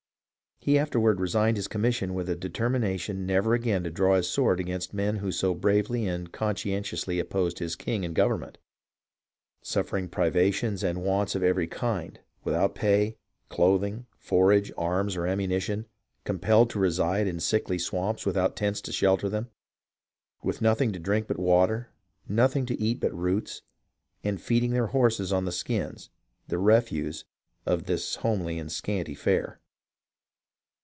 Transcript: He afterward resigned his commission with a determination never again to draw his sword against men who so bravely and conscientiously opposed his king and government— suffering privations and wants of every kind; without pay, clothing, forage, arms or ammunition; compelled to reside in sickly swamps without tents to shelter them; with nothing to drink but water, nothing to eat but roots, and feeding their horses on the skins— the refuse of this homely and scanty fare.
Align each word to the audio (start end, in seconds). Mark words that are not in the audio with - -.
He 0.63 0.77
afterward 0.77 1.19
resigned 1.19 1.57
his 1.57 1.67
commission 1.67 2.13
with 2.13 2.29
a 2.29 2.35
determination 2.35 3.25
never 3.25 3.55
again 3.55 3.83
to 3.83 3.89
draw 3.89 4.15
his 4.15 4.29
sword 4.29 4.59
against 4.59 4.93
men 4.93 5.15
who 5.15 5.31
so 5.31 5.55
bravely 5.55 6.05
and 6.05 6.31
conscientiously 6.31 7.17
opposed 7.17 7.57
his 7.57 7.75
king 7.75 8.05
and 8.05 8.13
government— 8.13 8.59
suffering 9.63 10.07
privations 10.07 10.83
and 10.83 11.01
wants 11.03 11.33
of 11.33 11.41
every 11.41 11.65
kind; 11.65 12.19
without 12.43 12.75
pay, 12.75 13.17
clothing, 13.49 14.05
forage, 14.19 14.71
arms 14.77 15.15
or 15.15 15.25
ammunition; 15.25 15.87
compelled 16.25 16.69
to 16.69 16.79
reside 16.79 17.25
in 17.25 17.39
sickly 17.39 17.79
swamps 17.79 18.23
without 18.23 18.55
tents 18.55 18.81
to 18.81 18.91
shelter 18.91 19.29
them; 19.29 19.49
with 20.43 20.61
nothing 20.61 20.91
to 20.91 20.99
drink 20.99 21.27
but 21.27 21.39
water, 21.39 21.89
nothing 22.29 22.67
to 22.67 22.79
eat 22.79 22.99
but 22.99 23.15
roots, 23.17 23.63
and 24.23 24.39
feeding 24.39 24.73
their 24.73 24.87
horses 24.93 25.33
on 25.33 25.45
the 25.45 25.51
skins— 25.51 26.11
the 26.49 26.59
refuse 26.59 27.25
of 27.65 27.85
this 27.87 28.17
homely 28.17 28.59
and 28.59 28.71
scanty 28.71 29.15
fare. 29.15 29.57